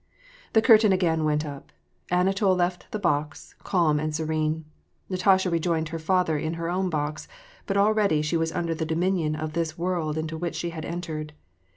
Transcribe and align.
The 0.53 0.63
curtain 0.63 0.91
again 0.91 1.25
went 1.25 1.45
up. 1.45 1.71
Anatol 2.09 2.55
left 2.57 2.89
the 2.91 2.97
box, 2.97 3.53
calm 3.63 3.99
and 3.99 4.15
serene. 4.15 4.65
Natasha 5.09 5.47
rejoined 5.51 5.89
her 5.89 5.99
father 5.99 6.39
in 6.39 6.55
her 6.55 6.71
own 6.71 6.89
box, 6.89 7.27
but 7.67 7.77
already 7.77 8.23
she 8.23 8.35
was 8.35 8.51
under 8.51 8.73
the 8.73 8.83
dominion 8.83 9.35
of 9.35 9.53
this 9.53 9.77
world 9.77 10.17
into 10.17 10.39
which 10.39 10.55
she 10.55 10.71
had 10.71 10.85
entered. 10.85 11.33